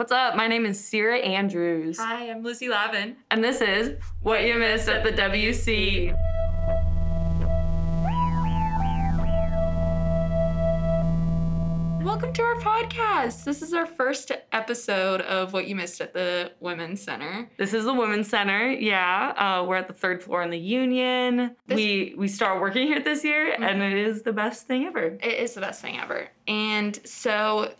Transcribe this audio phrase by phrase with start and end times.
[0.00, 0.34] What's up?
[0.34, 1.98] My name is Sierra Andrews.
[1.98, 3.16] Hi, I'm Lucy Lavin.
[3.30, 6.16] And this is What You Missed at the WC.
[12.02, 13.44] Welcome to our podcast.
[13.44, 17.50] This is our first episode of What You Missed at the Women's Center.
[17.58, 18.70] This is the Women's Center.
[18.70, 21.54] Yeah, uh, we're at the third floor in the Union.
[21.66, 25.18] This- we we start working here this year, and it is the best thing ever.
[25.22, 26.30] It is the best thing ever.
[26.48, 27.74] And so,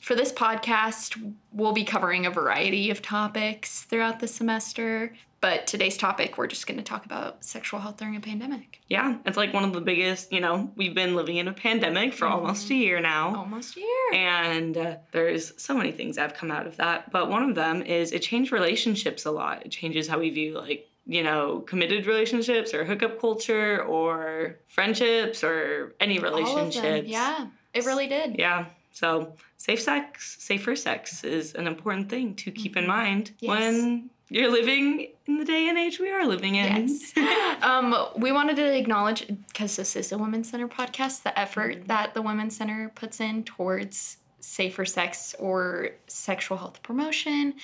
[0.00, 5.14] for this podcast, we'll be covering a variety of topics throughout the semester.
[5.40, 8.80] But today's topic, we're just going to talk about sexual health during a pandemic.
[8.88, 10.30] Yeah, it's like one of the biggest.
[10.32, 13.34] You know, we've been living in a pandemic for almost a year now.
[13.34, 14.12] Almost a year.
[14.12, 17.10] And uh, there's so many things that have come out of that.
[17.10, 19.64] But one of them is it changed relationships a lot.
[19.64, 25.42] It changes how we view, like, you know, committed relationships or hookup culture or friendships
[25.42, 26.40] or any All of them.
[26.44, 27.08] relationships.
[27.08, 28.36] Yeah, it really did.
[28.38, 28.66] Yeah.
[28.92, 33.48] So safe sex, safer sex is an important thing to keep in mind Yes.
[33.48, 36.88] when you're living in the day and age we are living in.
[36.88, 37.12] Yes.
[37.62, 41.86] um, we wanted to acknowledge, because this is a Women's Center podcast, the effort Mm-hmm.
[41.86, 47.54] that the Women's Center puts in towards safer sex or sexual health promotion.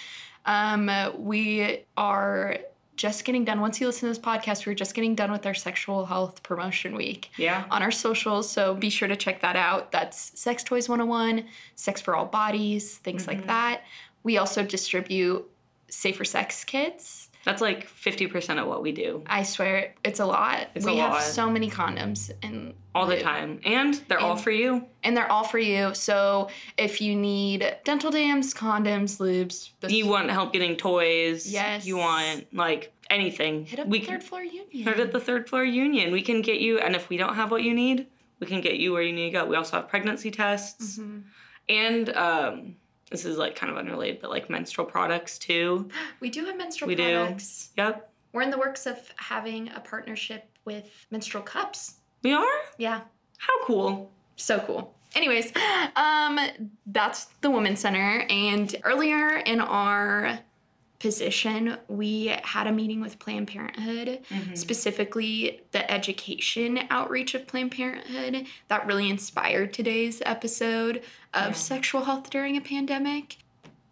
[0.44, 2.58] Um, we are
[2.96, 3.60] just getting done.
[3.60, 6.94] Once you listen to this podcast, we're just getting done with our sexual health promotion
[6.96, 7.64] week yeah.
[7.70, 8.50] on our socials.
[8.50, 9.92] So be sure to check that out.
[9.92, 13.30] That's Sex Toys 101, Sex for All Bodies, things Mm-hmm.
[13.40, 13.82] like that.
[14.22, 15.48] We also distribute
[15.88, 17.28] safer sex kits.
[17.46, 20.66] That's like 50% of what we do I swear it's a lot.
[20.74, 21.22] It's we a have lot.
[21.22, 23.60] so many condoms and all the time.
[23.64, 24.84] And they're all for you.
[25.04, 25.94] and they're all for you.
[25.94, 31.50] So if you need dental dams, condoms, lubes, You want help getting toys.
[31.50, 31.86] Yes.
[31.86, 33.64] You want like anything.
[33.64, 34.66] hit up we the can third floor union.
[34.84, 36.10] hit at the third floor union.
[36.12, 38.08] We can get you, and if we don't have what you need,
[38.40, 39.44] we can get you where you need to go.
[39.46, 41.22] We also have pregnancy tests Mhm.
[41.68, 42.76] and um,
[43.10, 45.88] this is like kind of unrelated, but like menstrual products too.
[46.20, 47.36] We do have menstrual We do.
[47.76, 51.94] Yep, We're in the works of having a partnership with menstrual cups.
[52.22, 52.44] we are.
[52.78, 53.02] Yeah,
[53.38, 54.10] How cool!
[54.36, 54.92] so cool.
[55.14, 55.52] Anyways,
[55.96, 56.38] um,
[56.86, 58.26] that's the Women's Center.
[58.28, 60.38] And earlier in our
[60.98, 64.54] position, we had a meeting with Planned Parenthood, mm-hmm.
[64.54, 71.02] specifically the education outreach of Planned Parenthood, that really inspired today's episode
[71.34, 71.52] of Yeah.
[71.52, 73.36] sexual health during a pandemic.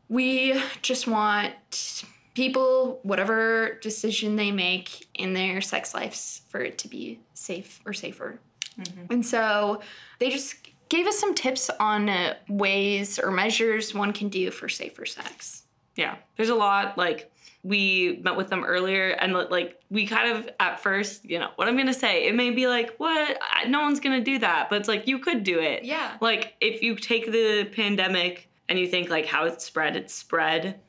[0.08, 2.04] We just want
[2.34, 7.92] people, whatever decision they make in their sex lives, for it to be safe or
[7.92, 8.40] safer.
[8.78, 9.12] Mm-hmm.
[9.12, 9.82] And so
[10.18, 10.56] they just
[10.88, 12.10] gave us some tips on
[12.48, 15.63] ways or measures one can do for safer sex.
[15.96, 16.98] Yeah, there's a lot.
[16.98, 17.30] Like
[17.62, 21.68] we met with them earlier, and like we kind of at first, you know, what
[21.68, 23.38] I'm gonna say, it may be like, what?
[23.40, 25.84] I- No one's gonna do that, but it's like you could do it.
[25.84, 26.16] Yeah.
[26.20, 30.80] Like if you take the pandemic and you think like how it's spread, it's spread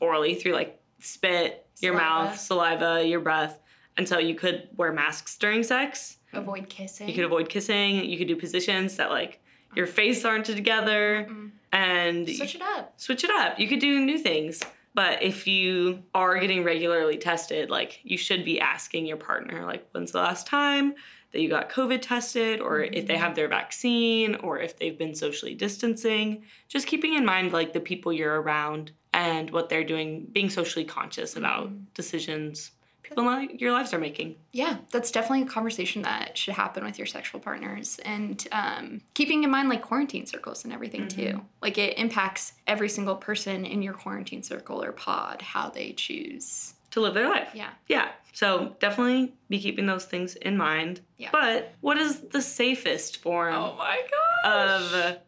[0.00, 3.58] orally through like spit, your mouth, saliva, your breath.
[3.96, 6.18] And so you could wear masks during sex.
[6.32, 7.08] Avoid kissing.
[7.08, 8.04] You could avoid kissing.
[8.04, 9.40] You could do positions that like
[9.74, 11.50] your face aren't together Mm.
[11.72, 12.94] And Switch it up.
[12.96, 13.58] switch it up.
[13.58, 14.62] You could do new things.
[14.92, 19.88] But if you are getting regularly tested, like you should be asking your partner, like,
[19.92, 20.94] when's the last time
[21.32, 23.22] that you got COVID tested, or if they mm-hmm.
[23.22, 26.42] have their vaccine, or if they've been socially distancing.
[26.68, 30.84] Just keeping in mind, like, the people you're around and what they're doing, being socially
[30.84, 31.84] conscious about mm-hmm.
[31.94, 32.72] decisions
[33.10, 34.36] people your lives are making.
[34.52, 37.98] Yeah, that's definitely a conversation that should happen with your sexual partners.
[38.04, 41.40] And um, keeping in mind, like, quarantine circles and everything, too.
[41.60, 46.74] Like, it impacts every single person in your quarantine circle or pod how they choose.
[46.92, 47.50] To live their life.
[47.54, 47.70] Yeah.
[47.86, 48.08] Yeah.
[48.32, 51.00] So definitely be keeping those things in mind.
[51.18, 51.28] Yeah.
[51.32, 54.00] But what is the safest form my
[54.44, 55.18] of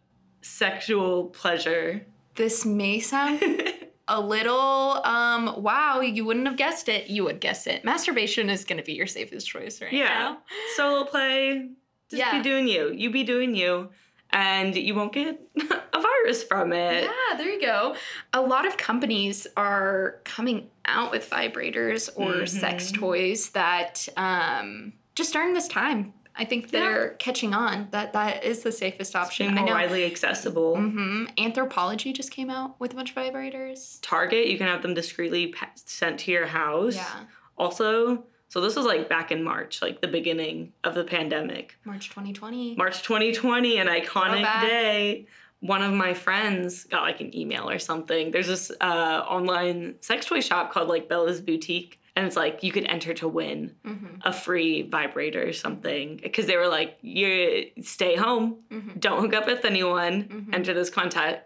[0.41, 2.05] sexual pleasure?
[2.35, 3.41] This may sound
[4.15, 8.65] a little um wow you wouldn't have guessed it you would guess it masturbation is
[8.65, 10.05] going to be your safest choice right yeah.
[10.09, 10.39] now
[10.77, 11.71] Solo play.
[12.11, 12.37] Just Yeah.
[12.37, 12.93] be doing you.
[12.93, 13.89] You be doing you.
[14.35, 15.41] And you won't get
[15.93, 17.05] a virus from it.
[17.05, 17.95] yeah there you go
[18.33, 22.99] a lot of companies are coming out with vibrators or sex Mhm.
[22.99, 28.63] toys that um just during this time i think they're catching on that that is
[28.63, 30.77] the safest option more widely accessible.
[30.77, 34.95] hmm Anthropologie just came out with a bunch of vibrators Target, you can have them
[34.95, 36.95] discreetly sent to your house.
[36.97, 37.25] yeah
[37.57, 41.77] Also, so this was like back in March, like the beginning of the pandemic.
[41.85, 45.27] march 2020 March 2020, an iconic day.
[45.61, 48.31] One of my friends got like an email or something.
[48.33, 52.01] There's this uh, online sex toy shop called like Bella's Boutique.
[52.15, 54.21] And it's like you could enter to win Mhm.
[54.23, 56.19] a free vibrator or something.
[56.23, 59.01] Because they were like, you stay home, Mhm.
[59.01, 60.55] don't hook up with anyone, Mhm.
[60.55, 61.45] enter this contest.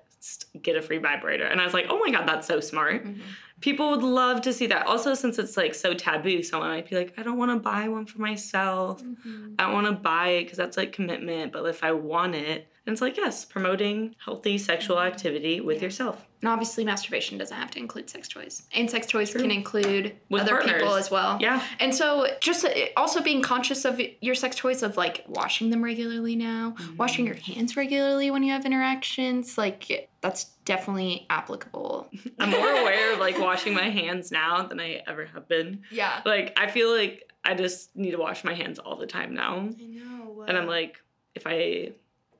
[0.61, 1.45] get a free vibrator.
[1.45, 3.05] And I was like, oh my God, that's so smart.
[3.05, 3.21] Mhm.
[3.61, 4.85] People would love to see that.
[4.85, 7.87] Also, since it's like so taboo, someone might be like, I don't want to buy
[7.87, 9.05] one for myself.
[9.05, 9.55] Mhm.
[9.57, 11.53] I don't want to buy it because that's like commitment.
[11.53, 15.09] But if I want it, and it's like, yes, promoting healthy sexual mm-hmm.
[15.09, 15.85] activity with Yeah.
[15.85, 16.25] yourself.
[16.41, 19.41] And obviously, masturbation doesn't have to include sex toys, and sex toys True.
[19.41, 21.39] can include With other people as well.
[21.41, 21.63] Yeah.
[21.81, 25.83] And so, just uh, also being conscious of your sex toys, of like washing them
[25.83, 26.97] regularly now, mm-hmm.
[26.97, 32.09] washing your hands regularly when you have interactions, like that's definitely applicable.
[32.39, 35.83] I'm more aware of like washing my hands now than I ever have been.
[35.91, 36.21] Yeah.
[36.25, 39.57] Like, I feel like I just need to wash my hands all the time now.
[39.57, 40.45] I know.
[40.47, 41.01] And uh, I'm like,
[41.35, 41.93] if I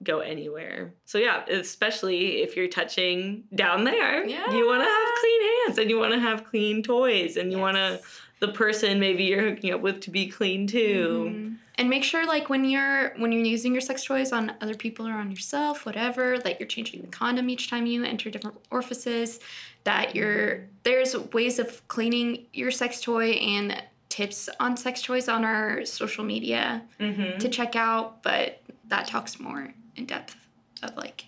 [0.03, 0.93] go anywhere.
[1.05, 5.91] So yeah, especially if you're touching down there, you want to have clean hands and
[5.91, 8.01] you want to have clean toys and you want to
[8.39, 11.31] the person maybe you're hooking up with to be clean too.
[11.35, 11.57] Mhm.
[11.79, 15.07] And make sure like when you're when you're using your sex toys on other people
[15.07, 19.41] or on yourself, whatever, that you're changing the condom each time you enter different orifices,
[19.85, 25.45] that you're there's ways of cleaning your sex toy and tips on sex toys on
[25.45, 27.39] our social media Mm-hmm.
[27.39, 30.37] to check out, but that talks more in depth
[30.83, 31.27] of like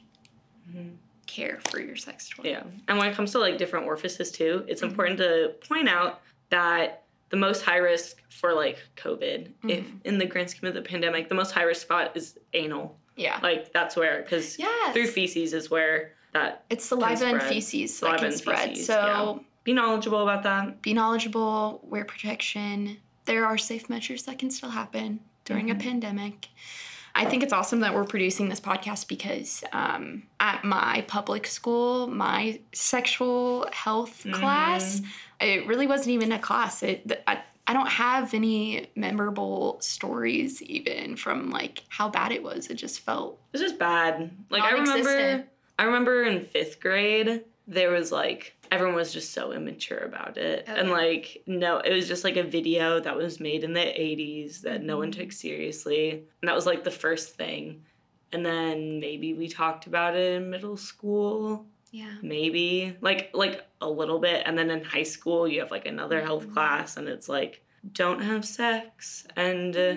[0.71, 0.97] Mhm.
[1.27, 2.43] care for your sex toy.
[2.45, 2.63] Yeah.
[2.89, 4.89] And when it comes to like different orifices too, it's Mhm.
[4.91, 6.21] important to point out
[6.51, 10.01] that the most high risk for like COVID, if Mhm.
[10.05, 12.99] in the grand scheme of the pandemic, the most high risk spot is anal.
[13.17, 13.39] Yeah.
[13.43, 14.95] Like that's where, because Yes.
[14.95, 18.69] through feces is where that it's saliva and feces Saliva that can and spread.
[18.71, 20.81] feces, so be knowledgeable about that.
[20.83, 22.99] be knowledgeable, wear protection.
[23.27, 25.73] There are safe measures that can still happen during Mhm.
[25.73, 26.49] a pandemic.
[27.19, 32.07] I think it's awesome that we're producing this podcast because um, at my public school,
[32.07, 35.03] my sexual health class,
[35.41, 36.85] it really wasn't even a class.
[36.85, 42.69] It, I, I don't have any memorable stories even from like how bad it was.
[42.69, 44.31] It just felt it was just bad.
[44.49, 45.45] Like I remember
[45.77, 50.65] I remember in fifth grade there was like everyone was just so immature about it.
[50.69, 53.81] Oh, and like no, it was just like a video that was made in the
[53.81, 55.17] 80s that no one Mhm.
[55.19, 56.11] took seriously.
[56.11, 57.83] And that was like the first thing.
[58.33, 62.15] And then maybe we talked about it in middle school, yeah.
[62.23, 62.97] maybe.
[63.01, 66.47] Like like a little bit and then in high school you have like another health
[66.49, 66.53] Mhm.
[66.55, 67.63] class and it's like
[67.93, 69.95] don't have sex and uh,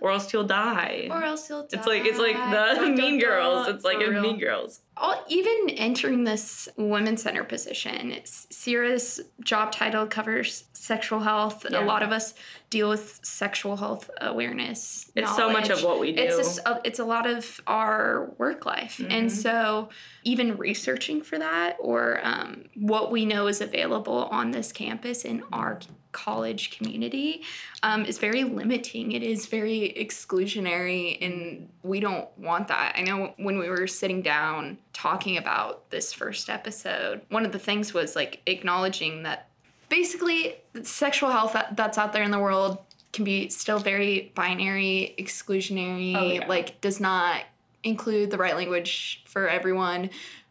[0.00, 1.06] or else you'll die.
[1.10, 1.78] Or else you'll die.
[1.78, 3.68] It's like it's like the Mean Girls.
[3.68, 4.20] It's like in.
[4.20, 4.80] Mean Girls.
[4.96, 11.64] All, even entering this women's center position, Sierra's job title covers sexual health.
[11.70, 11.82] Yeah.
[11.82, 12.34] A lot of us
[12.68, 15.10] deal with sexual health awareness.
[15.16, 16.22] It's so much of what we do.
[16.22, 19.30] It's just, a, it's a lot of our work life, and Mhm.
[19.30, 19.88] so
[20.24, 25.42] even researching for that or um, what we know is available on this campus in
[25.52, 25.80] our
[26.12, 27.42] college community
[27.82, 29.12] um, is very limiting.
[29.12, 32.94] It is very exclusionary, and we don't want that.
[32.96, 37.58] I know when we were sitting down talking about this first episode, one of the
[37.58, 39.48] things was like acknowledging that
[39.88, 42.78] basically sexual health that, that's out there in the world
[43.12, 46.46] can be still very binary, exclusionary, Oh, yeah.
[46.46, 47.42] like does not
[47.84, 50.10] include the right language for everyone.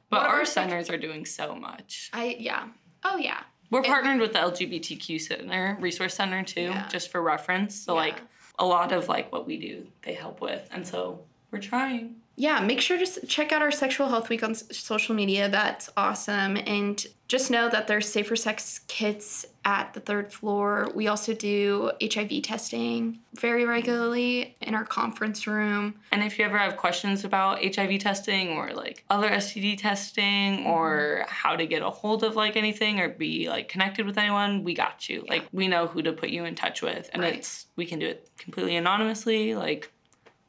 [0.10, 2.10] but our sex- centers are doing so much.
[2.14, 2.68] I yeah.
[3.04, 3.40] Oh yeah.
[3.70, 6.88] We're partnered with the LGBTQ Center, Resource Center too, Yeah.
[6.90, 7.74] just for reference.
[7.76, 8.00] So Yeah.
[8.02, 8.22] like
[8.60, 12.16] a lot of like what we do, they help with, and so we're trying.
[12.38, 15.48] yeah, make sure to check out our sexual health week on social media.
[15.50, 16.58] That's awesome.
[16.58, 20.90] And just know that there's safer sex kits at the third floor.
[20.96, 25.96] We also do HIV testing very regularly in our conference room.
[26.12, 30.68] And if you ever have questions about HIV testing or like other STD testing mm-hmm.
[30.68, 34.64] or how to get a hold of like anything or be like connected with anyone,
[34.64, 35.24] we got you.
[35.26, 35.34] Yeah.
[35.34, 37.36] Like we know who to put you in touch with and Right.
[37.36, 39.54] it's we can do it completely anonymously.
[39.54, 39.92] Like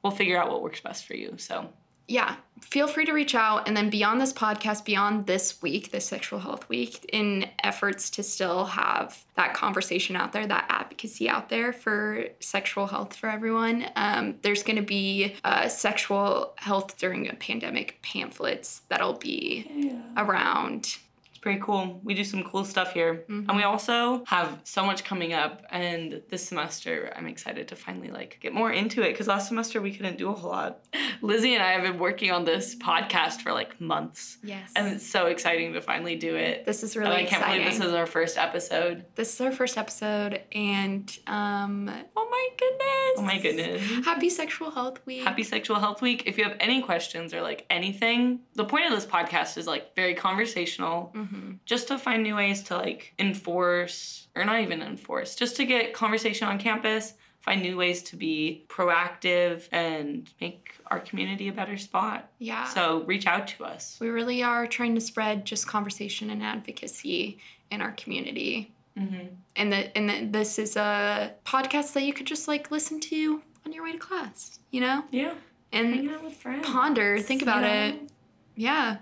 [0.02, 1.34] we'll figure out what works best for you.
[1.38, 1.68] So
[2.08, 3.66] yeah, feel free to reach out.
[3.66, 8.22] And then beyond this podcast, beyond this week, this sexual health week, in efforts to
[8.22, 13.86] still have that conversation out there, that advocacy out there for sexual health for everyone,
[13.96, 20.02] um, there's going to be uh, sexual health during a pandemic pamphlets that'll be yeah.
[20.16, 20.98] around.
[21.42, 22.00] Pretty cool.
[22.04, 23.24] We do some cool stuff here.
[23.28, 23.48] Mhm.
[23.48, 28.10] And we also have so much coming up and this semester I'm excited to finally
[28.12, 30.84] like get more into it cuz last semester we couldn't do a whole lot.
[31.20, 34.70] Lizzie and I have been working on this podcast for like months Yes.
[34.76, 36.64] and it's so exciting to finally do it.
[36.64, 37.62] this is And really I can't exciting.
[37.64, 39.04] believe this is our first episode.
[39.16, 43.14] this is our first episode, and um, oh my goodness!
[43.18, 44.04] Oh my goodness.
[44.04, 45.24] Happy Sexual Health Week!
[45.24, 46.22] Happy Sexual Health Week.
[46.26, 49.94] If you have any questions or like anything, the point of this podcast is like
[49.96, 51.10] very conversational.
[51.14, 51.31] hmm
[51.64, 55.92] just to find new ways to like enforce or not even enforce just to get
[55.92, 61.76] conversation on campus find new ways to be proactive and make our community a better
[61.76, 62.30] spot.
[62.38, 62.64] Yeah.
[62.68, 63.98] So reach out to us.
[64.00, 67.38] we really are trying to spread just conversation and advocacy
[67.70, 68.72] in our community.
[68.96, 69.26] Mm-hmm.
[69.56, 73.42] And that and that this is a podcast that you could just like listen to
[73.66, 75.04] on your way to class, you know?
[75.10, 75.34] Yeah.
[75.72, 76.66] And out with friends.
[76.66, 77.68] ponder, think you about know?
[77.68, 78.10] it.
[78.54, 78.98] Yeah.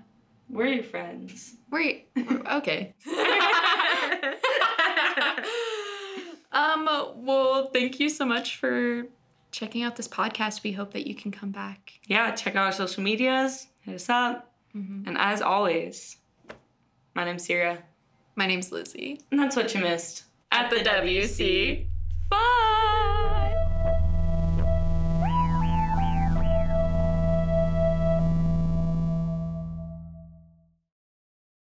[0.49, 1.57] We're your friends.
[1.71, 2.00] Wait.
[2.50, 2.95] Okay.
[6.52, 9.05] um, well, thank you so much for
[9.52, 10.62] checking out this podcast.
[10.62, 12.00] We hope that you can come back.
[12.07, 13.69] yeah, check out our social medias.
[13.81, 14.52] Hit us up.
[14.76, 15.07] Mhm.
[15.07, 16.17] And as always,
[17.14, 17.79] my name's Sierra.
[18.37, 19.21] My name's Lizzie.
[19.31, 21.85] And that's what you missed At the WC.
[21.85, 21.87] Bye.